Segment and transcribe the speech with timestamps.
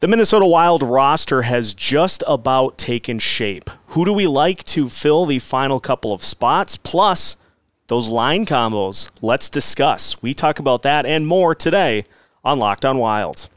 [0.00, 3.70] The Minnesota Wild roster has just about taken shape.
[3.88, 6.76] Who do we like to fill the final couple of spots?
[6.76, 7.38] Plus,
[7.86, 9.10] those line combos.
[9.22, 10.20] Let's discuss.
[10.20, 12.04] We talk about that and more today
[12.44, 13.48] on Locked On Wild.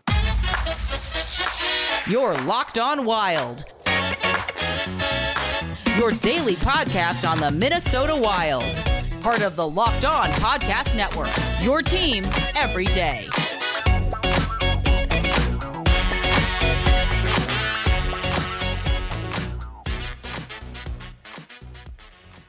[2.08, 3.66] You're Locked On Wild.
[5.98, 8.64] Your daily podcast on the Minnesota Wild.
[9.22, 11.36] Part of the Locked On Podcast Network.
[11.62, 12.24] Your team
[12.56, 13.28] every day.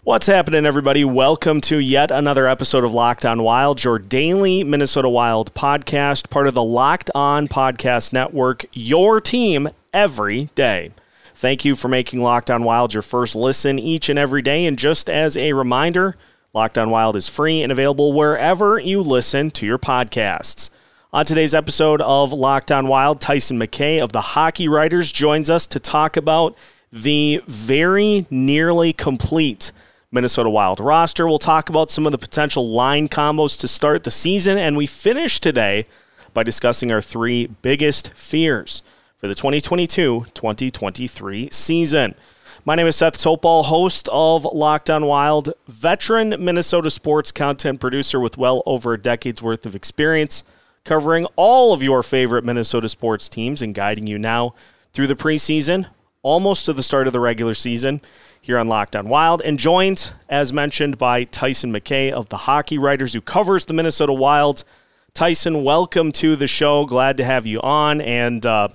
[0.03, 1.05] What's happening, everybody?
[1.05, 6.47] Welcome to yet another episode of Locked On Wild, your daily Minnesota Wild podcast, part
[6.47, 10.93] of the Locked On Podcast Network, your team every day.
[11.35, 14.65] Thank you for making Locked On Wild your first listen each and every day.
[14.65, 16.17] And just as a reminder,
[16.55, 20.71] Locked On Wild is free and available wherever you listen to your podcasts.
[21.13, 25.67] On today's episode of Locked On Wild, Tyson McKay of the Hockey Writers joins us
[25.67, 26.57] to talk about
[26.91, 29.73] the very nearly complete
[30.13, 31.27] Minnesota Wild roster.
[31.27, 34.87] We'll talk about some of the potential line combos to start the season, and we
[34.87, 35.87] finish today
[36.35, 38.83] by discussing our three biggest fears
[39.17, 42.17] for the 2022 2023 season.
[42.65, 48.19] My name is Seth Toupal, host of Locked On Wild, veteran Minnesota sports content producer
[48.19, 50.43] with well over a decade's worth of experience
[50.85, 54.55] covering all of your favorite Minnesota sports teams and guiding you now
[54.93, 55.87] through the preseason,
[56.23, 58.01] almost to the start of the regular season
[58.41, 62.79] here on Locked On Wild, and joined, as mentioned, by Tyson McKay of the Hockey
[62.79, 64.65] Writers, who covers the Minnesota Wild.
[65.13, 66.87] Tyson, welcome to the show.
[66.87, 68.01] Glad to have you on.
[68.01, 68.69] And uh,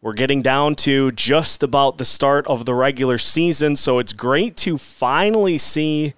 [0.00, 4.56] we're getting down to just about the start of the regular season, so it's great
[4.58, 6.14] to finally see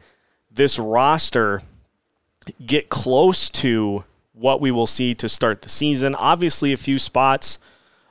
[0.50, 1.62] this roster
[2.64, 6.14] get close to what we will see to start the season.
[6.14, 7.58] Obviously, a few spots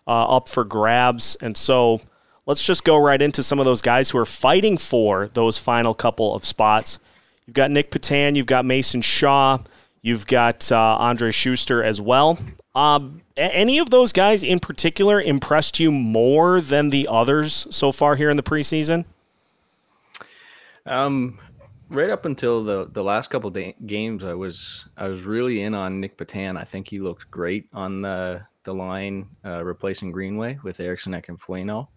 [0.08, 2.02] uh, up for grabs, and so
[2.46, 5.94] let's just go right into some of those guys who are fighting for those final
[5.94, 7.00] couple of spots.
[7.46, 9.60] You've got Nick Petan, you've got Mason Shaw,
[10.02, 12.40] you've got uh, Andrej Sustr as well.
[12.74, 18.16] Um, any of those guys in particular impressed you more than the others so far
[18.16, 19.06] here in the preseason?
[20.86, 21.40] Um,
[21.90, 26.00] right up until the the last couple games, I was I was really in on
[26.00, 26.58] Nick Petan.
[26.58, 31.30] I think he looked great on the the line uh, replacing Greenway with Eriksson Ek
[31.30, 31.90] and Foligno.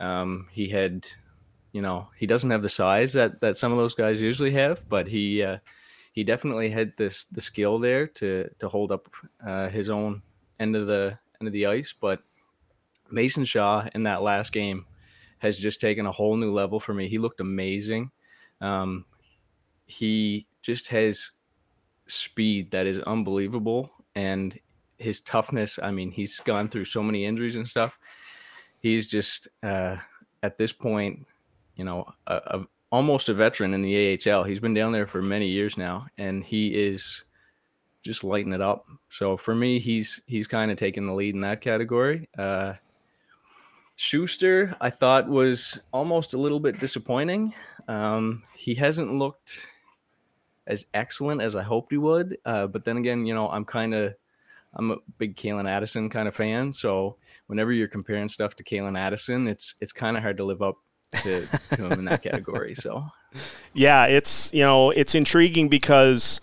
[0.00, 1.06] Um, he had,
[1.72, 4.88] you know, he doesn't have the size that that some of those guys usually have,
[4.88, 5.58] but he uh,
[6.12, 9.08] he definitely had this the skill there to to hold up
[9.46, 10.22] uh, his own
[10.58, 11.94] end of the end of the ice.
[11.98, 12.22] But
[13.10, 14.86] Mason Shaw in that last game
[15.38, 17.08] has just taken a whole new level for me.
[17.08, 18.10] He looked amazing.
[18.60, 19.04] Um,
[19.86, 21.30] he just has
[22.06, 24.58] speed that is unbelievable, and
[24.98, 25.78] his toughness.
[25.82, 27.98] I mean, he's gone through so many injuries and stuff
[28.80, 29.96] he's just uh,
[30.42, 31.26] at this point,
[31.76, 34.44] you know, a, a, almost a veteran in the AHL.
[34.44, 37.24] He's been down there for many years now, and he is
[38.02, 38.86] just lighting it up.
[39.08, 42.28] So for me, he's he's kind of taking the lead in that category.
[42.36, 42.74] Uh,
[43.96, 47.52] Sustr, I thought was almost a little bit disappointing.
[47.86, 49.68] Um, he hasn't looked
[50.66, 52.38] as excellent as I hoped he would.
[52.44, 54.14] Uh, but then again, you know, I'm kind of
[54.74, 57.16] I'm a big Calen Addison kind of fan, so
[57.50, 60.76] whenever you're comparing stuff to Calen Addison, it's it's kind of hard to live up
[61.22, 62.74] to, to him in that category.
[62.74, 63.04] So,
[63.74, 66.40] yeah, it's you know it's intriguing because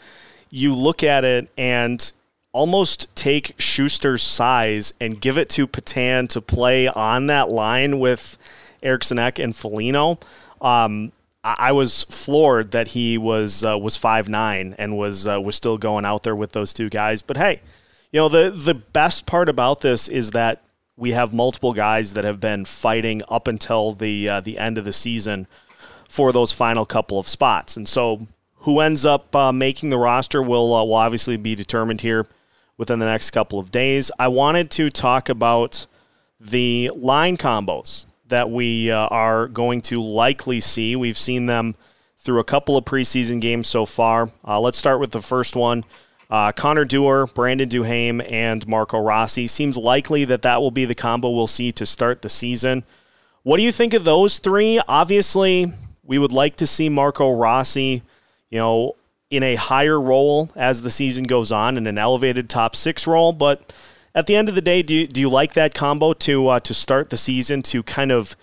[0.51, 2.11] you look at it and
[2.51, 8.37] almost take Sustr's size and give it to Petan to play on that line with
[8.83, 10.19] Eriksson Ek and Foligno.
[10.61, 11.11] Um,
[11.43, 15.77] I was floored that he was uh, was five nine and was uh, was still
[15.77, 17.21] going out there with those two guys.
[17.21, 17.61] But hey,
[18.11, 20.61] you know the the best part about this is that
[20.97, 24.83] we have multiple guys that have been fighting up until the uh, the end of
[24.83, 25.47] the season
[26.09, 27.77] for those final couple of spots.
[27.77, 28.27] And so,
[28.61, 32.27] who ends up uh, making the roster will uh, will obviously be determined here
[32.75, 34.11] within the next couple of days.
[34.19, 35.85] I wanted to talk about
[36.39, 40.95] the line combos that we uh, are going to likely see.
[40.95, 41.75] We've seen them
[42.17, 44.31] through a couple of preseason games so far.
[44.45, 45.85] Uh, let's start with the first one.
[46.29, 49.47] Uh, Connor Dewar, Brandon Duhaime, and Marco Rossi.
[49.47, 52.83] Seems likely that that will be the combo we'll see to start the season.
[53.43, 54.81] What do you think of those three?
[54.87, 55.71] Obviously,
[56.03, 58.01] we would like to see Marco Rossi,
[58.49, 58.95] you know,
[59.29, 63.33] in a higher role as the season goes on in an elevated top six role.
[63.33, 63.73] But
[64.15, 66.59] at the end of the day, do you, do you like that combo to uh,
[66.61, 68.35] to start the season to kind of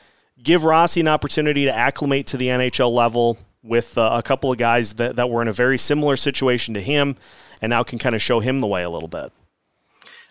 [0.42, 4.58] give Rossi an opportunity to acclimate to the NHL level with uh, a couple of
[4.58, 7.16] guys that, that were in a very similar situation to him?
[7.62, 9.32] And now can kind of show him the way a little bit.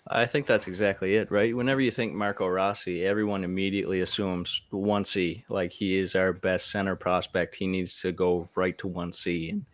[0.07, 1.55] I think that's exactly it, right?
[1.55, 6.97] Whenever you think Marco Rossi, everyone immediately assumes 1C, like he is our best center
[6.97, 7.55] prospect.
[7.55, 9.51] He needs to go right to 1C.
[9.51, 9.65] And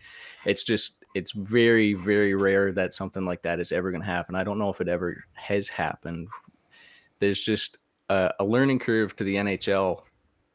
[0.46, 4.36] it's just, it's very, very rare that something like that is ever going to happen.
[4.36, 6.28] I don't know if it ever has happened.
[7.18, 7.80] There's just
[8.10, 10.02] a, a learning curve to the NHL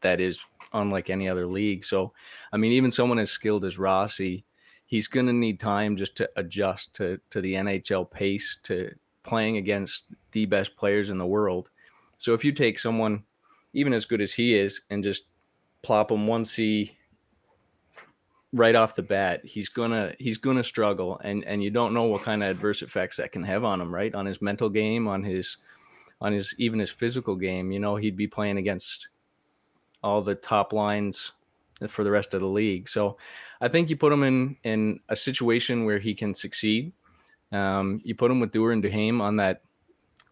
[0.02, 1.84] that is unlike any other league.
[1.84, 2.12] So,
[2.52, 4.44] I mean, even someone as skilled as Rossi,
[4.86, 9.56] he's going to need time just to adjust to to the NHL pace, to playing
[9.56, 11.70] against the best players in the world.
[12.18, 13.24] So if you take someone
[13.72, 15.24] even as good as he is and just
[15.82, 16.96] plop him one C
[18.52, 22.22] right off the bat, he's gonna he's gonna struggle, and and you don't know what
[22.22, 24.14] kind of adverse effects that can have on him, right?
[24.14, 25.58] On his mental game, on his
[26.20, 27.72] on his even his physical game.
[27.72, 29.08] You know, he'd be playing against
[30.02, 31.32] all the top lines
[31.88, 32.88] for the rest of the league.
[32.88, 33.16] So
[33.60, 36.92] I think you put him in in a situation where he can succeed
[37.54, 39.62] um, you put him with Dewar and Duhaime on that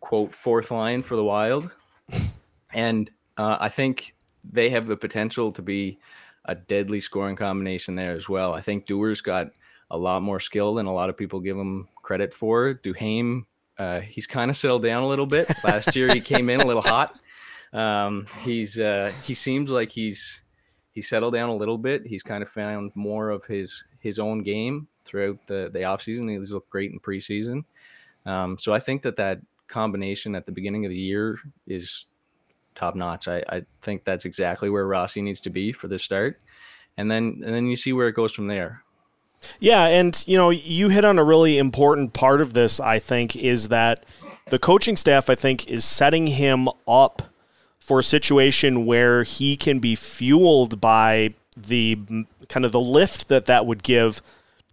[0.01, 1.71] quote fourth line for the Wild,
[2.75, 5.99] and uh, I think they have the potential to be
[6.45, 8.53] a deadly scoring combination there as well.
[8.53, 9.53] I think Dewar's got
[9.91, 12.75] a lot more skill than a lot of people give him credit for.
[12.75, 13.45] Duhaime,
[13.79, 15.47] uh, he's kind of settled down a little bit.
[15.63, 17.17] Last year he came in a little hot.
[17.73, 20.43] Um, he's uh, he seems like he's
[20.93, 22.07] he's settled down a little bit.
[22.07, 26.39] He's kind of found more of his his own game throughout the the offseason.
[26.39, 27.65] He's looked great in preseason.
[28.25, 32.07] Um, so I think that that combination at the beginning of the year is
[32.75, 33.27] top notch.
[33.27, 36.41] I, I think that's exactly where Rossi needs to be for the start,
[36.97, 38.85] and then and then you see where it goes from there.
[39.59, 42.79] Yeah, and you know you hit on a really important part of this.
[42.79, 44.05] I think is that
[44.51, 47.23] the coaching staff I think is setting him up
[47.83, 51.99] for a situation where he can be fueled by the
[52.49, 54.23] kind of the lift that that would give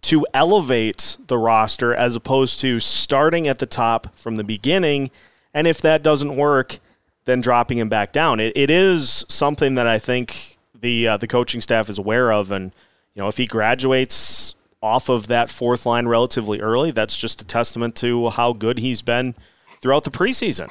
[0.00, 5.10] to elevate the roster as opposed to starting at the top from the beginning.
[5.52, 6.78] And if that doesn't work,
[7.24, 8.38] then dropping him back down.
[8.38, 12.52] It, it is something that I think the uh, the coaching staff is aware of,
[12.52, 12.72] and
[13.14, 17.44] you know if he graduates off of that fourth line relatively early, that's just a
[17.44, 19.34] testament to how good he's been
[19.80, 20.70] throughout the preseason.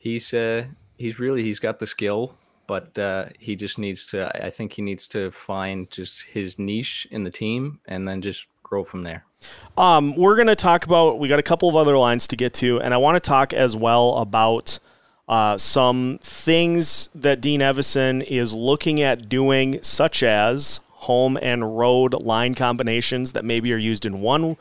[0.00, 0.64] He's uh,
[0.98, 2.34] he's really he's got the skill
[2.70, 4.30] but uh, he just needs to.
[4.46, 8.46] I think he needs to find just his niche in the team and then just
[8.62, 9.24] grow from there.
[9.76, 11.18] Um, we're going to talk about.
[11.18, 13.52] We got a couple of other lines to get to, and I want to talk
[13.52, 14.78] as well about.
[15.28, 22.14] Uh, some things that Dean Evason is looking at doing, such as home and road
[22.14, 24.56] line combinations that maybe are used in one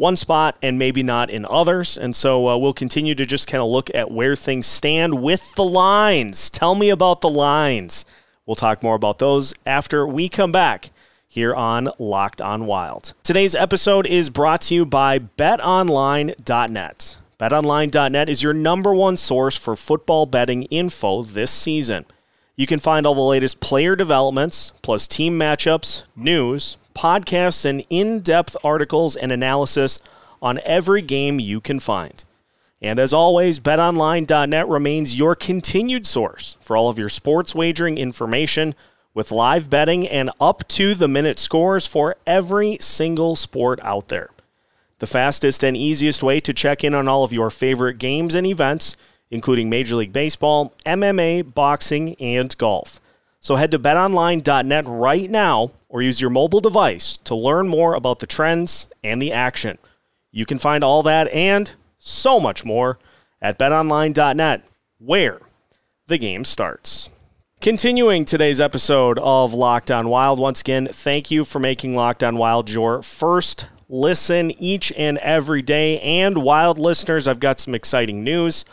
[0.00, 1.96] one spot and maybe not in others.
[1.96, 5.54] And so uh, we'll continue to just kind of look at where things stand with
[5.54, 6.48] the lines.
[6.48, 8.06] Tell me about the lines.
[8.46, 10.90] We'll talk more about those after we come back
[11.28, 13.12] here on Locked On Wild.
[13.22, 17.18] Today's episode is brought to you by betonline.net.
[17.38, 22.06] BetOnline.net is your number one source for football betting info this season.
[22.56, 28.20] You can find all the latest player developments, plus team matchups, news, podcasts, and in
[28.20, 29.98] depth articles and analysis
[30.42, 32.24] on every game you can find.
[32.82, 38.74] And as always, betonline.net remains your continued source for all of your sports wagering information
[39.12, 44.30] with live betting and up to the minute scores for every single sport out there.
[44.98, 48.46] The fastest and easiest way to check in on all of your favorite games and
[48.46, 48.96] events,
[49.30, 53.00] including Major League Baseball, MMA, boxing, and golf.
[53.40, 58.20] So head to betonline.net right now or use your mobile device to learn more about
[58.20, 59.76] the trends and the action.
[60.30, 62.98] You can find all that and so much more
[63.42, 64.64] at betonline.net,
[64.98, 65.40] where
[66.06, 67.10] the game starts.
[67.60, 72.36] Continuing today's episode of Locked On Wild, once again, thank you for making Locked On
[72.36, 75.98] Wild your first listen each and every day.
[76.00, 78.64] And Wild listeners, I've got some exciting news.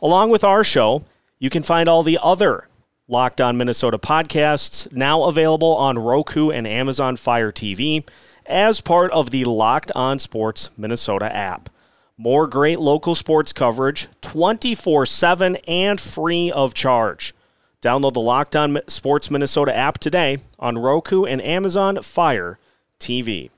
[0.00, 1.04] Along with our show,
[1.38, 2.68] you can find all the other
[3.10, 8.08] Locked On Minnesota podcasts, now available on Roku and Amazon Fire TV
[8.46, 11.68] as part of the Locked On Sports Minnesota app.
[12.16, 17.34] More great local sports coverage 24 7 and free of charge.
[17.82, 22.60] Download the Locked On Sports Minnesota app today on Roku and Amazon Fire
[23.00, 23.50] TV.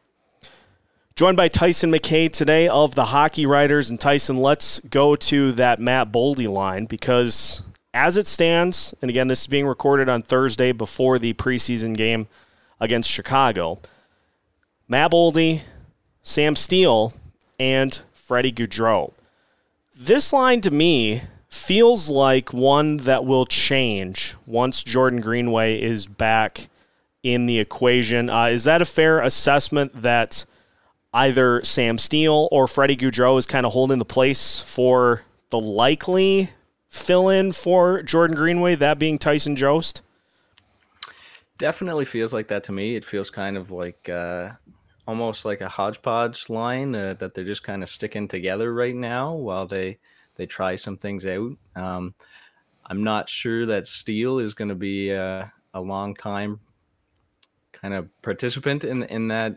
[1.14, 3.90] Joined by Tyson McKay today of the Hockey Writers.
[3.90, 7.62] And Tyson, let's go to that Matt Boldy line because
[7.94, 12.26] as it stands, and again, this is being recorded on Thursday before the preseason game
[12.80, 13.80] against Chicago,
[14.88, 15.62] Matt Boldy,
[16.22, 17.14] Sam Steel,
[17.58, 19.12] and Freddie Gaudreau.
[19.94, 26.68] This line to me feels like one that will change once Jordan Greenway is back
[27.22, 28.30] in the equation.
[28.30, 30.44] Uh, is that a fair assessment that
[31.12, 36.50] either Sam Steel or Freddie Gaudreau is kind of holding the place for the likely
[36.92, 40.02] fill in for Jordan Greenway, that being Tyson Jost?
[41.58, 42.94] Definitely feels like that to me.
[42.94, 44.50] It feels kind of like uh,
[45.08, 49.32] almost like a hodgepodge line uh, that they're just kind of sticking together right now
[49.32, 49.98] while they
[50.36, 51.52] they try some things out.
[51.76, 52.14] Um,
[52.86, 56.60] I'm not sure that Steel is going to be a, a long time
[57.72, 59.52] kind of participant in in that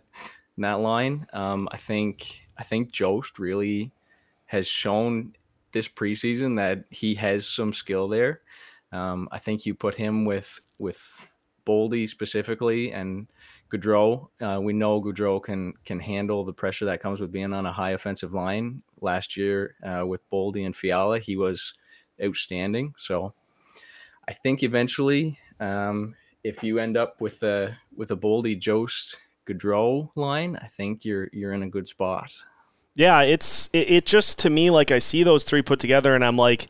[0.57, 1.27] in that line.
[1.33, 3.91] Um, I think I think Jost really
[4.45, 5.33] has shown
[5.75, 8.39] this preseason that he has some skill there.
[8.93, 11.03] Um, I think you put him with with
[11.67, 13.27] Boldy specifically and
[13.69, 14.29] Gaudreau.
[14.39, 17.73] Uh, we know Gaudreau can can handle the pressure that comes with being on a
[17.73, 18.83] high offensive line.
[19.01, 21.73] Last year uh, with Boldy and Fiala, he was
[22.23, 22.93] outstanding.
[22.95, 23.33] So
[24.29, 26.15] I think eventually, um,
[26.45, 31.27] if you end up with a with a Boldy Jost Gaudreau line, I think you're
[31.33, 32.31] you're in a good spot.
[32.95, 36.23] Yeah, it's it, it just to me like I see those three put together and
[36.23, 36.67] I'm like,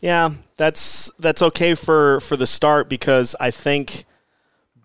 [0.00, 4.04] yeah, that's that's okay for for the start because I think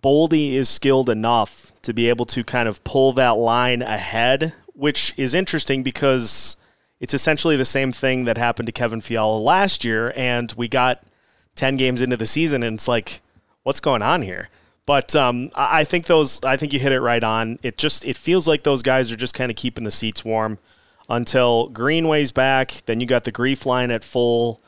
[0.04, 5.14] Boldy is skilled enough to be able to kind of pull that line ahead, which
[5.16, 6.58] is interesting because
[7.00, 11.04] it's essentially the same thing that happened to Kevin Fiala last year, and we got
[11.56, 13.22] ten games into the season, and it's like,
[13.64, 14.50] what's going on here?
[14.86, 17.58] But um, I think those, I think you hit it right on.
[17.64, 20.60] It just, it feels like those guys are just kind of keeping the seats warm
[21.10, 22.84] until Greenway's back.
[22.86, 24.62] Then you got the GREF line at full,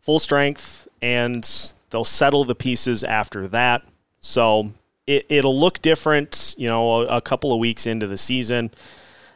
[0.00, 3.82] full strength, and they'll settle the pieces after that.
[4.20, 4.72] So
[5.06, 8.72] it, it'll look different, you know, a, a couple of weeks into the season.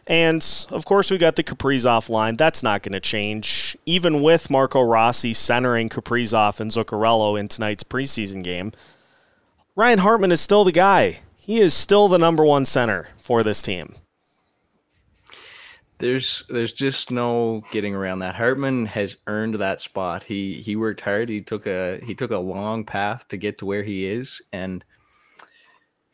[0.07, 2.37] And of course, we got the Kaprizov line.
[2.37, 3.76] That's not going to change.
[3.87, 8.73] Even with Marco Rossi centering Kaprizov and Zuccarello in tonight's preseason game,
[9.76, 11.21] Ryan Hartman is still the guy.
[11.37, 13.95] He is still the number one center for this team.
[15.99, 18.35] There's there's just no getting around that.
[18.35, 20.25] Hartman has earned that spot.
[20.25, 21.28] He he worked hard.
[21.28, 24.85] He took a he took a long path to get to where he is, and–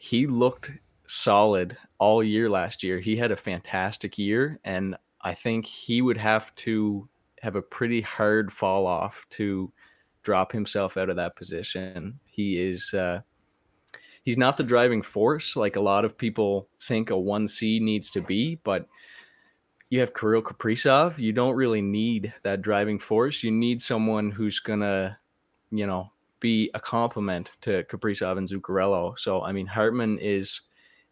[0.02, 0.73] he looked
[1.07, 2.99] solid all year last year.
[2.99, 7.09] He had a fantastic year, and I think he would have to
[7.40, 9.73] have a pretty hard fall off to
[10.25, 12.19] drop himself out of that position.
[12.25, 13.21] He is uh,
[14.23, 18.11] he's not the driving force like a lot of people think a one C needs
[18.12, 18.88] to be, but
[19.91, 21.19] you have Kirill Kaprizov.
[21.19, 23.43] You don't really need that driving force.
[23.43, 25.19] You need someone who's gonna,
[25.71, 26.11] you know,
[26.41, 29.19] be a complement to Kaprizov and Zuccarello.
[29.19, 30.62] So I mean, Hartman is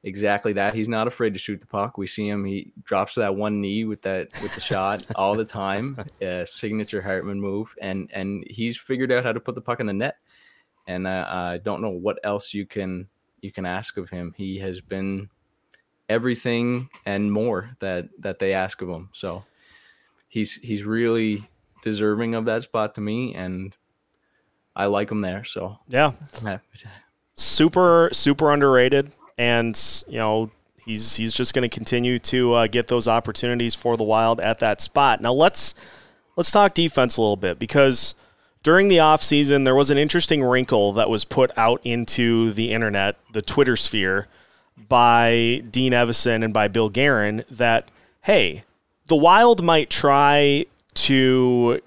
[0.03, 0.75] exactly that.
[0.75, 1.99] He's not afraid to shoot the puck.
[1.99, 5.45] We see him; he drops that one knee with that with the shot all the
[5.45, 5.99] time.
[6.45, 9.93] Signature Hartman move, and and he's figured out how to put the puck in the
[9.93, 10.17] net.
[10.91, 13.09] And uh, I don't know what else you can
[13.41, 14.35] you can ask of him.
[14.37, 15.31] He has been
[16.09, 19.09] everything and more that that they ask of him.
[19.13, 19.45] So
[20.29, 21.45] he's he's really
[21.83, 23.75] deserving of that spot to me, and
[24.75, 25.45] I like him there.
[25.45, 26.13] So yeah,
[27.37, 30.51] super super underrated, and you know
[30.85, 34.59] he's he's just going to continue to uh, get those opportunities for the Wild at
[34.59, 35.21] that spot.
[35.21, 35.77] Now let's
[36.35, 38.17] let's talk defense a little bit because
[38.63, 43.17] during the offseason there was an interesting wrinkle that was put out into the internet,
[43.33, 44.29] the Twitter sphere
[44.89, 47.91] by Dean Evason and by Bill Guerin that
[48.23, 48.65] hey,
[49.07, 51.81] the Wild might try to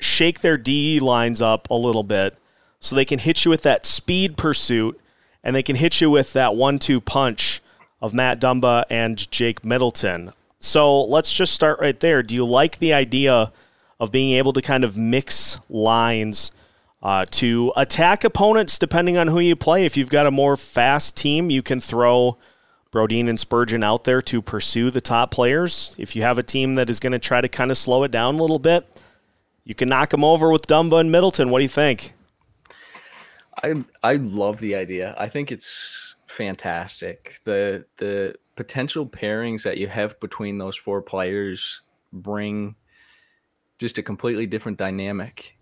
[0.00, 2.36] shake their D lines up a little bit
[2.80, 5.00] so they can hit you with that speed pursuit
[5.42, 7.60] and they can hit you with that one two punch
[8.00, 10.32] of Matt Dumba and Jake Middleton.
[10.60, 12.22] So let's just start right there.
[12.22, 13.52] Do you like the idea
[14.00, 16.52] of being able to kind of mix lines
[17.02, 19.84] uh, to attack opponents depending on who you play?
[19.84, 22.38] If you've got a more fast team, you can throw
[22.92, 25.94] Brodin and Spurgeon out there to pursue the top players.
[25.98, 28.10] If you have a team that is going to try to kind of slow it
[28.10, 28.86] down a little bit,
[29.64, 31.50] you can knock them over with Dumba and Middleton.
[31.50, 32.14] What do you think?
[33.62, 35.14] I I love the idea.
[35.18, 37.40] I think it's fantastic.
[37.44, 42.74] The the potential pairings that you have between those four players bring
[43.78, 45.56] just a completely different dynamic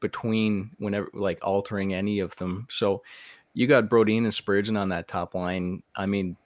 [0.00, 2.66] between whenever like altering any of them.
[2.70, 3.02] So
[3.54, 5.82] you got Brodin and Spurgeon on that top line.
[5.94, 6.36] I mean,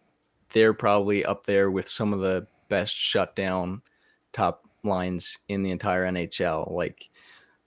[0.53, 3.83] they're probably up there with some of the best shutdown
[4.33, 6.71] top lines in the entire NHL.
[6.71, 7.09] Like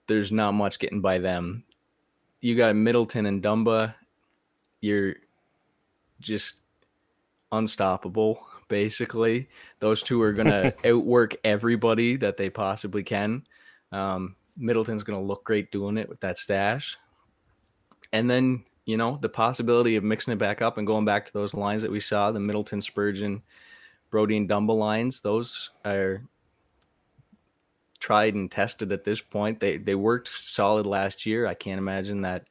[0.07, 1.63] there's not much getting by them.
[2.41, 3.93] You got Middleton and Dumba.
[4.81, 5.15] You're
[6.19, 6.57] just
[7.51, 9.49] unstoppable, basically.
[9.79, 13.45] Those two are gonna outwork everybody that they possibly can.
[13.91, 16.97] Um, Middleton's gonna look great doing it with that stash.
[18.13, 21.33] And then, you know, the possibility of mixing it back up and going back to
[21.33, 23.43] those lines that we saw, the Middleton Spurgeon
[24.09, 26.23] Brody, and Dumba lines, those are
[27.99, 29.59] tried and tested at this point.
[29.59, 31.45] They they worked solid last year.
[31.45, 32.45] I can't imagine that,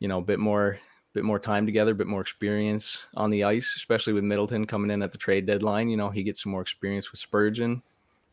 [0.00, 0.80] you know, a bit more
[1.14, 4.90] bit more time together, a bit more experience on the ice, especially with Middleton coming
[4.90, 5.88] in at the trade deadline.
[5.88, 7.82] You know, he gets some more experience with Spurgeon.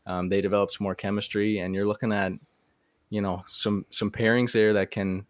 [0.06, 2.32] Um, they develop some more chemistry, and you're looking at,
[3.10, 5.26] you know, some some pairings there that can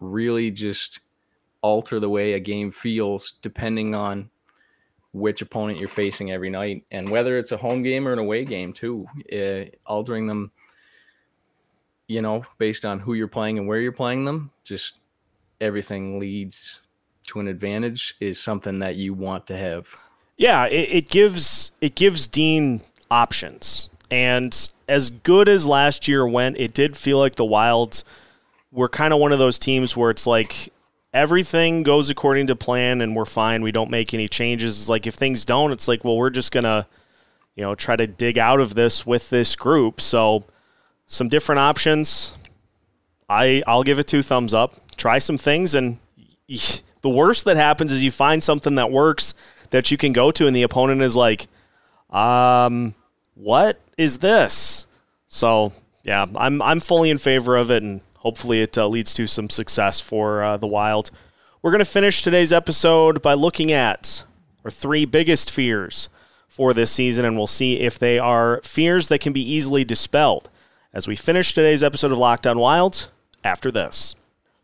[0.00, 1.00] really just
[1.62, 4.28] alter the way a game feels depending on
[5.12, 8.44] which opponent you're facing every night and whether it's a home game or an away
[8.44, 10.50] game too uh, altering them
[12.08, 14.94] you know based on who you're playing and where you're playing them just
[15.62, 16.80] everything leads
[17.26, 19.88] to an advantage is something that you want to have
[20.36, 26.58] yeah it, it gives it gives dean options and as good as last year went
[26.58, 28.04] it did feel like the wilds
[28.72, 30.72] were kind of one of those teams where it's like
[31.12, 33.62] everything goes according to plan and we're fine.
[33.62, 34.80] We don't make any changes.
[34.80, 36.86] It's like if things don't, it's like, well, we're just going to,
[37.54, 40.00] you know, try to dig out of this with this group.
[40.00, 40.44] So
[41.06, 42.38] some different options.
[43.28, 44.74] I I'll give it two thumbs up.
[44.96, 45.98] Try some things and
[46.48, 49.34] the worst that happens is you find something that works
[49.70, 51.46] that you can go to and the opponent is like,
[52.10, 52.94] um,
[53.34, 54.86] what is this?
[55.28, 55.72] So,
[56.04, 59.50] yeah, I'm I'm fully in favor of it and hopefully it uh, leads to some
[59.50, 61.10] success for uh, the Wild.
[61.60, 64.24] We're going to finish today's episode by looking at
[64.64, 66.08] our three biggest fears
[66.48, 70.50] for this season, and we'll see if they are fears that can be easily dispelled
[70.92, 73.10] as we finish today's episode of Locked On Wild
[73.42, 74.14] after this.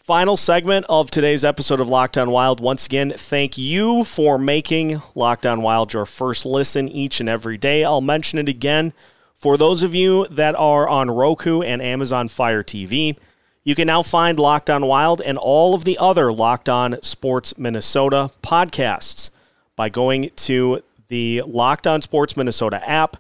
[0.08, 2.60] Final segment of today's episode of Locked On Wild.
[2.60, 7.58] Once again, thank you for making Locked On Wild your first listen each and every
[7.58, 7.84] day.
[7.84, 8.94] I'll mention it again.
[9.36, 13.18] For those of you that are on Roku and Amazon Fire TV,
[13.64, 17.58] you can now find Locked On Wild and all of the other Locked On Sports
[17.58, 19.28] Minnesota podcasts
[19.76, 23.18] by going to the Locked On Sports Minnesota app.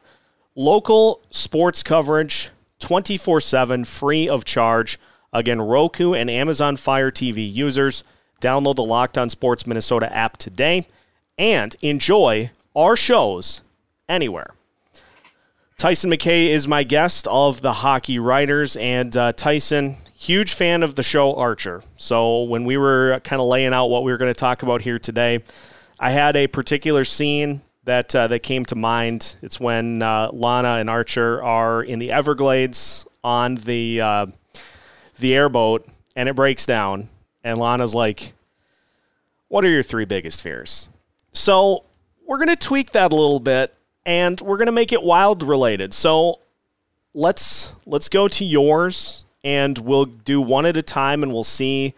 [0.54, 4.98] Local sports coverage 24 7, free of charge.
[5.32, 8.04] Again, Roku and Amazon Fire TV users,
[8.40, 10.86] download the Locked On Sports Minnesota app today
[11.36, 13.60] and enjoy our shows
[14.08, 14.54] anywhere.
[15.76, 18.76] Tyson McKay is my guest of the Hockey Writers.
[18.76, 21.84] And uh, Tyson, huge fan of the show Archer.
[21.96, 24.80] So when we were kind of laying out what we were going to talk about
[24.82, 25.44] here today,
[26.00, 29.36] I had a particular scene that uh, that came to mind.
[29.40, 34.26] It's when uh, Lana and Archer are in the Everglades on the uh,
[35.18, 37.08] the airboat, and it breaks down,
[37.44, 38.32] and Lana's like,
[39.48, 40.88] "What are your three biggest fears?"
[41.32, 41.84] So
[42.26, 45.42] we're going to tweak that a little bit, and we're going to make it wild
[45.42, 45.92] related.
[45.94, 46.40] So
[47.14, 51.94] let's let's go to yours and we'll do one at a time and we'll see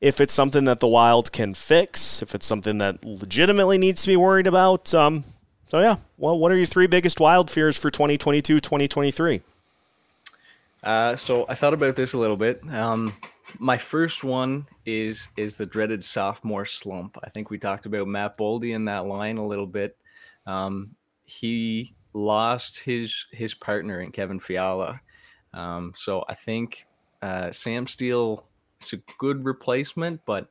[0.00, 4.08] if it's something that the Wild can fix, if it's something that legitimately needs to
[4.08, 4.94] be worried about.
[4.94, 5.24] Um,
[5.68, 9.42] so, yeah, well, what are your three biggest Wild fears for 2022 2023?
[10.82, 12.60] Uh, so I thought about this a little bit.
[12.70, 13.14] Um,
[13.58, 17.18] my first one is is the dreaded sophomore slump.
[17.22, 19.96] I think we talked about Matt Boldy in that line a little bit.
[20.46, 25.00] Um, he lost his his partner in Kevin Fiala,
[25.52, 26.86] um, so I think
[27.22, 28.46] uh, Sam Steel
[28.80, 30.48] is a good replacement, but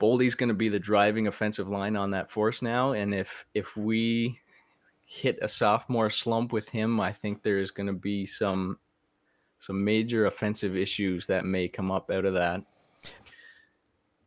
[0.00, 2.92] Boldy's going to be the driving offensive line on that force now.
[2.92, 4.40] And if if we
[5.04, 8.78] hit a sophomore slump with him, I think there is going to be some
[9.58, 12.62] some major offensive issues that may come up out of that.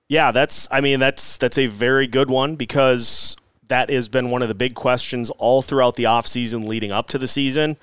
[0.07, 3.37] Yeah, that's I mean that's that's a very good one because
[3.67, 7.17] that has been one of the big questions all throughout the offseason leading up to
[7.17, 7.77] the season.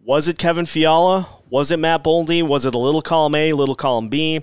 [0.00, 1.28] Was it Kevin Fiala?
[1.50, 2.42] Was it Matt Boldy?
[2.42, 4.42] Was it a little column A, little column B?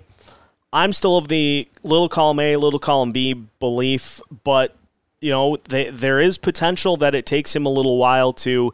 [0.72, 4.76] I'm still of the little column A, little column B belief, but
[5.22, 8.74] you know, they, there is potential that it takes him a little while to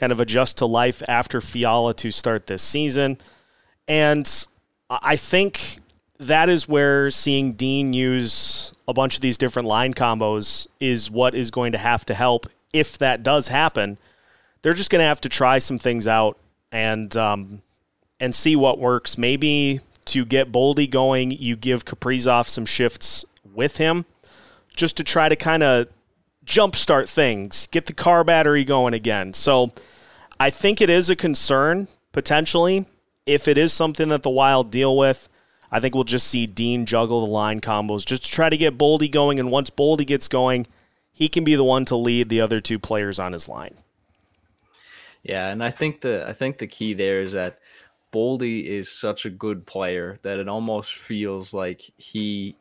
[0.00, 3.18] kind of adjust to life after Fiala to start this season.
[3.86, 4.46] And
[4.88, 5.78] I think
[6.18, 11.34] that is where seeing Dean use a bunch of these different line combos is what
[11.34, 13.98] is going to have to help if that does happen.
[14.62, 16.38] They're just going to have to try some things out
[16.72, 17.62] and um,
[18.18, 19.18] and see what works.
[19.18, 24.06] Maybe to get Boldy going, you give Kaprizov some shifts with him
[24.74, 25.88] just to try to kind of
[26.44, 29.34] jumpstart things, get the car battery going again.
[29.34, 29.72] So
[30.40, 32.86] I think it is a concern potentially.
[33.26, 35.28] If it is something that the Wild deal with,
[35.70, 38.78] I think we'll just see Dean juggle the line combos just to try to get
[38.78, 39.38] Boldy going.
[39.38, 40.66] And once Boldy gets going,
[41.12, 43.74] he can be the one to lead the other two players on his line.
[45.22, 47.58] Yeah, and I think the I think the key there is that
[48.10, 52.56] Boldy is such a good player that it almost feels like he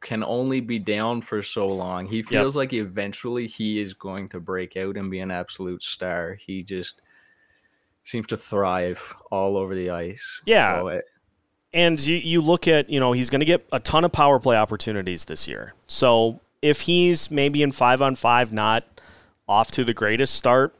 [0.00, 2.06] can only be down for so long.
[2.06, 2.58] He feels yep.
[2.58, 6.38] like eventually he is going to break out and be an absolute star.
[6.40, 7.02] He just
[8.02, 10.42] seems to thrive all over the ice.
[10.46, 10.76] Yeah.
[10.76, 11.04] So it,
[11.72, 14.38] and you, you look at, you know, he's going to get a ton of power
[14.38, 15.74] play opportunities this year.
[15.86, 18.84] So if he's maybe in five on five, not
[19.48, 20.74] off to the greatest start,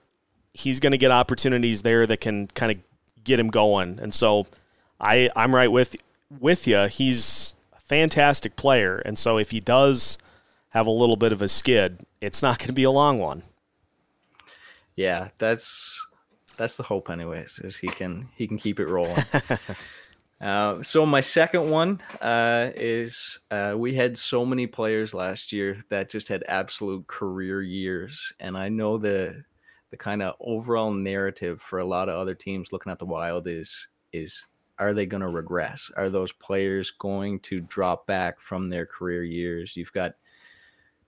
[0.52, 2.78] he's going to get opportunities there that can kind of
[3.22, 3.98] get him going.
[4.00, 4.46] And so
[5.00, 5.96] I, I'm right with
[6.40, 6.86] with you.
[6.86, 8.98] He's a fantastic player.
[8.98, 10.18] And so if he does
[10.70, 13.42] have a little bit of a skid, it's not going to be a long one.
[14.96, 16.06] Yeah, that's
[16.60, 17.58] that's the hope, anyways.
[17.64, 19.16] Is he can he can keep it rolling.
[20.42, 25.82] uh, so my second one uh, is uh, we had so many players last year
[25.88, 29.42] that just had absolute career years, and I know the
[29.90, 33.48] the kind of overall narrative for a lot of other teams looking at the Wild
[33.48, 34.44] is is
[34.78, 35.90] are they going to regress?
[35.96, 39.78] Are those players going to drop back from their career years?
[39.78, 40.12] You've got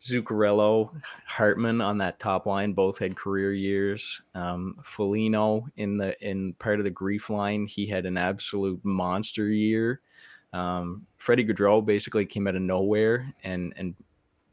[0.02, 0.90] Zuccarello,
[1.26, 4.22] Hartman on that top line, both had career years.
[4.34, 9.48] Um, Foligno in the in part of the GREF line, he had an absolute monster
[9.48, 10.00] year.
[10.52, 13.94] Um, Freddie Gaudreau basically came out of nowhere and and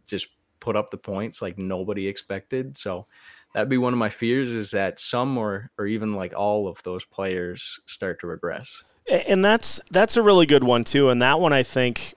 [0.05, 0.27] just
[0.59, 2.77] put up the points like nobody expected.
[2.77, 3.07] So
[3.53, 6.81] that'd be one of my fears is that some or or even like all of
[6.83, 11.09] those players start to regress and that's that's a really good one too.
[11.09, 12.13] And that one I think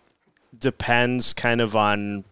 [0.58, 2.24] depends kind of on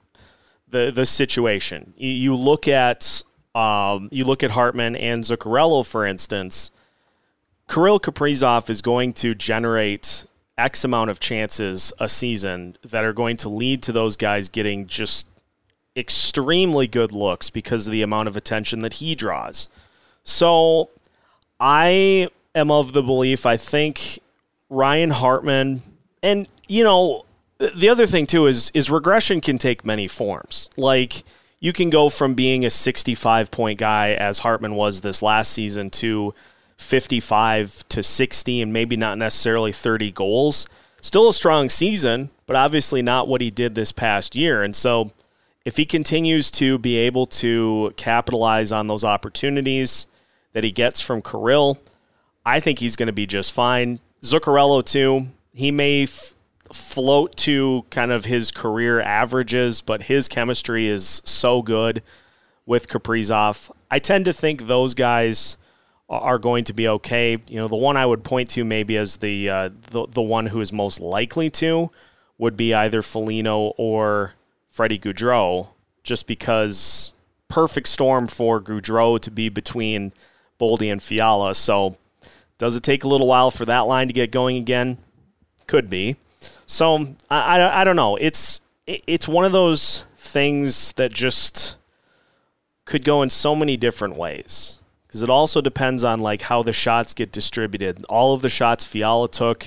[0.70, 1.94] the the situation.
[1.96, 3.22] You, look at
[3.54, 6.70] um, you look at Hartman and Zuccarello, for instance.
[7.68, 10.24] Kirill Kaprizov is going to generate
[10.58, 14.86] X amount of chances a season that are going to lead to those guys getting
[14.86, 15.28] just
[15.96, 19.68] extremely good looks because of the amount of attention that he draws.
[20.24, 20.90] So
[21.58, 24.18] I am of the belief I think
[24.68, 25.82] Ryan Hartman,
[26.22, 27.24] and you know,
[27.60, 30.70] the other thing too is is regression can take many forms.
[30.76, 31.24] Like
[31.60, 35.90] you can go from being a 65 point guy as Hartman was this last season
[35.90, 36.34] to
[36.78, 40.66] 55 to 60 and maybe not necessarily 30 goals.
[41.02, 44.62] Still a strong season, but obviously not what he did this past year.
[44.62, 45.12] And so
[45.64, 50.06] if he continues to be able to capitalize on those opportunities
[50.52, 51.78] that he gets from Kirill,
[52.44, 54.00] I think he's going to be just fine.
[54.22, 55.28] Zuccarello too.
[55.52, 56.34] He may f-
[56.72, 62.02] float to kind of his career averages, but his chemistry is so good
[62.66, 63.70] with Kaprizov.
[63.90, 65.56] I tend to think those guys
[66.08, 67.36] are going to be okay.
[67.48, 70.46] You know, the one I would point to maybe as the uh, the, the one
[70.46, 71.90] who is most likely to
[72.38, 74.34] would be either Foligno or
[74.68, 75.68] Freddie Gaudreau,
[76.02, 77.14] just because
[77.48, 80.12] perfect storm for Gaudreau to be between
[80.58, 81.54] Boldy and Fiala.
[81.54, 81.96] So
[82.58, 84.98] does it take a little while for that line to get going again?
[85.66, 86.16] Could be.
[86.70, 88.14] So I, I, I don't know.
[88.14, 91.76] It's it's one of those things that just
[92.84, 96.72] could go in so many different ways because it also depends on like how the
[96.72, 98.04] shots get distributed.
[98.08, 99.64] All of the shots Fiala took,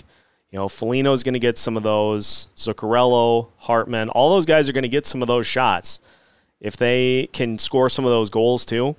[0.49, 2.47] you know, Foligno's going to get some of those.
[2.55, 5.99] Zuccarello, Hartman, all those guys are going to get some of those shots.
[6.61, 8.95] If they can score some of those goals too,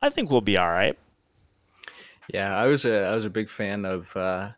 [0.00, 0.98] I think we'll be all right.
[2.32, 4.52] Yeah, I was a I was a big fan of uh,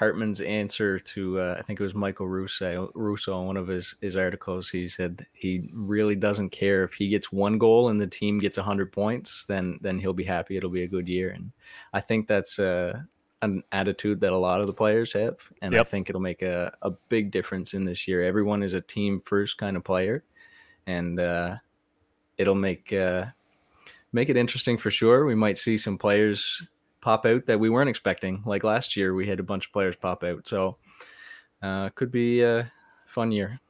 [0.00, 3.96] Hartman's answer to uh, I think it was Michael Russo Russo in one of his
[4.00, 4.70] his articles.
[4.70, 8.56] He said he really doesn't care if he gets one goal and the team gets
[8.56, 10.56] hundred points, then then he'll be happy.
[10.56, 11.52] It'll be a good year, and
[11.92, 12.98] I think that's uh,
[13.42, 15.82] an attitude that a lot of the players have, and yep.
[15.82, 18.22] I think it'll make a, a big difference in this year.
[18.22, 20.24] Everyone is a team first kind of player,
[20.86, 21.56] and uh,
[22.38, 23.26] it'll make uh,
[24.14, 25.26] make it interesting for sure.
[25.26, 26.66] We might see some players
[27.00, 28.42] pop out that we weren't expecting.
[28.44, 30.46] Like last year, we had a bunch of players pop out.
[30.46, 30.76] So
[31.62, 32.70] uh, could be a
[33.06, 33.60] fun year.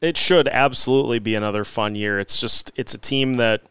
[0.00, 2.18] It should absolutely be another fun year.
[2.18, 3.62] It's just it's a team that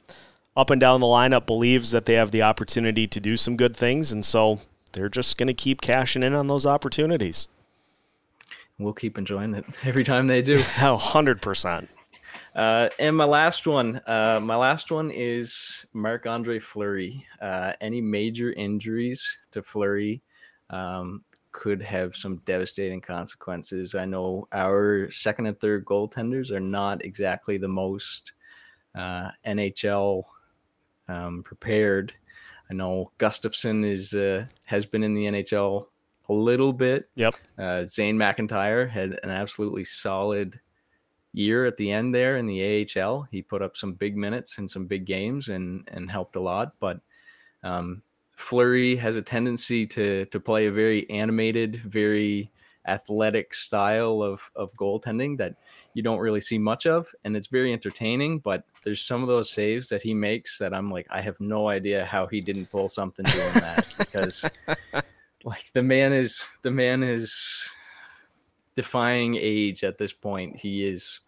[0.55, 3.75] up and down the lineup believes that they have the opportunity to do some good
[3.75, 4.59] things, and so
[4.91, 7.47] they're just going to keep cashing in on those opportunities.
[8.77, 10.61] We'll keep enjoying it every time they do.
[10.61, 11.89] hundred percent.
[12.55, 17.25] Uh, and my last one, uh, my last one is Marc Andre Fleury.
[17.41, 20.21] Uh, any major injuries to Fleury
[20.69, 23.95] um, could have some devastating consequences.
[23.95, 28.33] I know our second and third goaltenders are not exactly the most
[28.95, 30.23] uh, NHL
[31.07, 32.13] um, prepared.
[32.69, 35.87] I know Gustavsson is uh, has been in the NHL
[36.29, 37.09] a little bit.
[37.15, 37.35] Yep.
[37.57, 40.59] Uh, Zane McIntyre had an absolutely solid
[41.33, 43.27] year at the end there in the AHL.
[43.31, 46.73] He put up some big minutes in some big games and and helped a lot.
[46.79, 46.99] But
[47.63, 48.01] um,
[48.35, 52.51] Fleury has a tendency to to play a very animated, very
[52.87, 55.55] athletic style of of goaltending that
[55.93, 58.39] you don't really see much of, and it's very entertaining.
[58.39, 61.67] But there's some of those saves that he makes that I'm like, I have no
[61.67, 64.49] idea how he didn't pull something doing that because,
[65.43, 67.69] like, the man is the man is
[68.79, 70.57] defying age at this point.
[70.57, 71.19] He is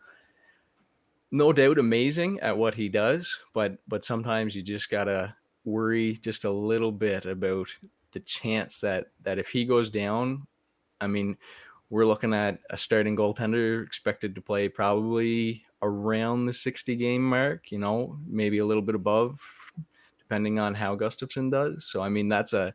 [1.31, 5.35] no doubt amazing at what he does, but but sometimes you just gotta
[5.65, 7.67] worry just a little bit about
[8.13, 10.39] the chance that that if he goes down,
[11.01, 11.35] I mean,
[11.89, 17.69] we're looking at a starting goaltender expected to play probably around the 60 game mark,
[17.69, 19.41] you know, maybe a little bit above,
[20.19, 21.83] depending on how Gustavsson does.
[21.83, 22.73] So I mean that's a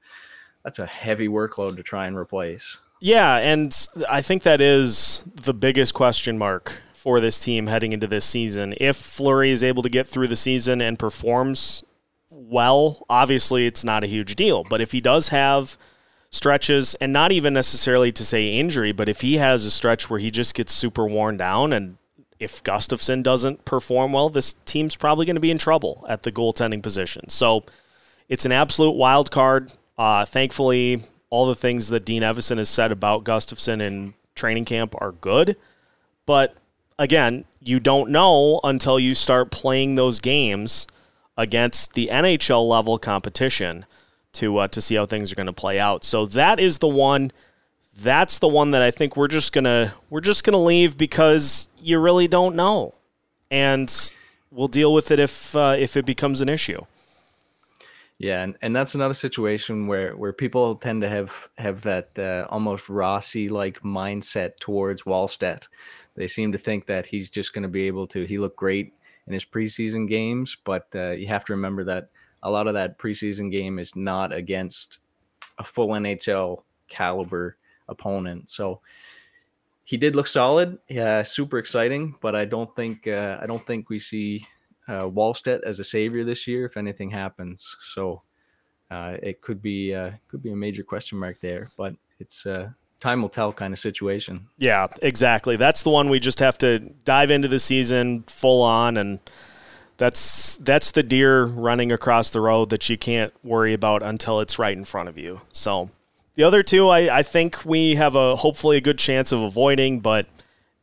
[0.65, 2.77] that's a heavy workload to try and replace.
[3.01, 3.77] Yeah, and
[4.09, 8.75] I think that is the biggest question mark for this team heading into this season.
[8.79, 11.85] If Fleury is able to get through the season and performs
[12.31, 14.65] well, obviously it's not a huge deal.
[14.69, 15.77] But if he does have
[16.31, 20.19] stretches, and not even necessarily to say injury, but if he has a stretch where
[20.19, 21.99] he just gets super worn down and
[22.39, 26.33] if Gustavsson doesn't perform well, this team's probably going to be in trouble at the
[26.33, 27.29] goaltending position.
[27.29, 27.65] So
[28.29, 29.73] it's an absolute wild card.
[29.97, 34.95] Uh, thankfully, all the things that Dean Evason has said about Gustavsson in training camp
[34.99, 35.57] are good.
[36.25, 36.57] But
[36.99, 40.87] again, you don't know until you start playing those games
[41.37, 43.85] against the NHL level competition
[44.35, 46.05] to uh, to see how things are going to play out.
[46.05, 47.33] So that is the one.
[47.99, 51.99] That's the one that I think we're just gonna we're just gonna leave because you
[51.99, 52.95] really don't know,
[53.51, 53.93] and
[54.51, 56.85] we'll deal with it if uh, if it becomes an issue.
[58.19, 62.47] Yeah, and, and that's another situation where, where people tend to have have that uh,
[62.49, 65.69] almost Rossi like mindset towards Wallstedt.
[66.15, 68.25] They seem to think that he's just going to be able to.
[68.25, 68.95] He looked great
[69.27, 72.09] in his preseason games, but uh, you have to remember that
[72.43, 75.01] a lot of that preseason game is not against
[75.59, 78.49] a full NHL caliber opponent.
[78.49, 78.81] So
[79.85, 82.15] he did look solid, yeah, super exciting.
[82.21, 84.47] But I don't think uh, I don't think we see
[84.89, 87.77] uh, Wallstedt as a savior this year if anything happens.
[87.81, 88.23] So
[88.91, 91.71] uh, it could be uh, could be a major question mark there.
[91.77, 92.71] But it's uh,
[93.01, 94.47] time will tell kind of situation.
[94.59, 95.57] Yeah, exactly.
[95.57, 99.21] That's the one we just have to dive into the season full on and
[99.99, 104.59] that's that's the deer running across the road that you can't worry about until it's
[104.59, 105.41] right in front of you.
[105.53, 105.91] So
[106.35, 110.01] the other two I, I think we have a hopefully a good chance of avoiding,
[110.01, 110.27] but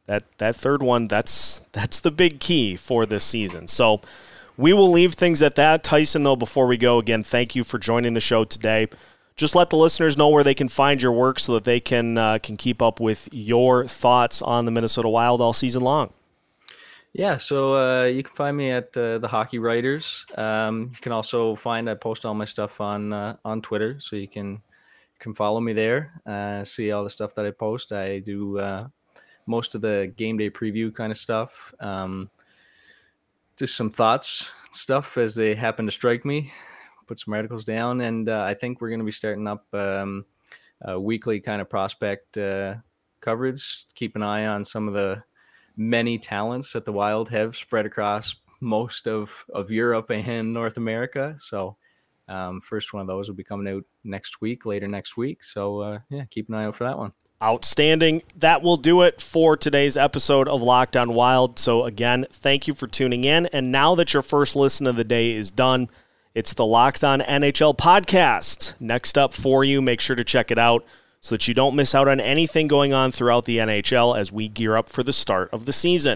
[0.06, 3.68] that that third one that's that's the big key for this season.
[3.68, 4.02] So
[4.58, 5.84] we will leave things at that.
[5.84, 8.88] Tyson, though, before we go, again, thank you for joining the show today
[9.36, 12.18] just let the listeners know where they can find your work so that they can
[12.18, 16.14] uh, can keep up with your thoughts on the Minnesota Wild all season long.
[17.14, 20.26] Yeah, so uh, you can find me at uh, the Hockey Writers.
[20.36, 24.16] Um, you can also find I post all my stuff on uh, on Twitter, so
[24.16, 24.62] you can
[25.20, 26.22] can follow me there.
[26.26, 27.92] Uh, see all the stuff that I post.
[27.92, 28.88] I do uh,
[29.46, 31.74] most of the game day preview kind of stuff.
[31.80, 32.30] Um,
[33.58, 36.52] just some thoughts, stuff as they happen to strike me
[37.08, 40.26] put some articles down, and uh, I think we're going to be starting up um,
[40.82, 42.76] a weekly kind of prospect uh,
[43.22, 43.86] coverage.
[43.96, 45.24] Keep an eye on some of the
[45.76, 51.36] many talents that the Wild have spread across most of of Europe and North America.
[51.38, 51.78] So.
[52.30, 55.44] Um, first one of those will be coming out next week, later next week.
[55.44, 57.12] So, uh, yeah, keep an eye out for that one.
[57.44, 58.22] Outstanding.
[58.38, 61.60] That will do it for today's episode of Locked On Wild.
[61.60, 63.48] So, again, thank you for tuning in.
[63.48, 65.90] And now that your first listen of the day is done,
[66.34, 68.80] it's the Locked On NHL podcast.
[68.80, 70.86] Next up for you, make sure to check it out
[71.20, 74.48] so that you don't miss out on anything going on throughout the NHL as we
[74.48, 76.16] gear up for the start of the season.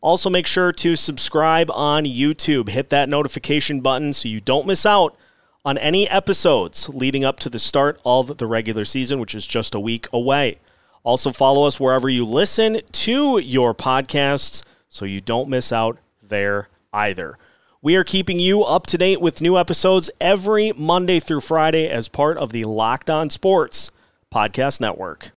[0.00, 2.68] Also, make sure to subscribe on YouTube.
[2.68, 5.16] Hit that notification button so you don't miss out
[5.64, 9.74] on any episodes leading up to the start of the regular season, which is just
[9.74, 10.58] a week away.
[11.02, 16.68] Also, follow us wherever you listen to your podcasts so you don't miss out there
[16.92, 17.38] either.
[17.82, 22.08] We are keeping you up to date with new episodes every Monday through Friday as
[22.08, 23.90] part of the Locked On Sports
[24.32, 25.28] Podcast Network.